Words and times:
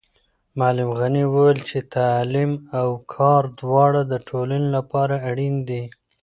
معلم 0.57 0.89
غني 0.99 1.23
وویل 1.33 1.59
چې 1.69 1.77
تعلیم 1.95 2.51
او 2.79 2.87
کار 3.13 3.43
دواړه 3.61 4.01
د 4.11 4.13
ټولنې 4.27 4.69
لپاره 4.77 5.15
اړین 5.29 5.55
دي. 5.69 5.83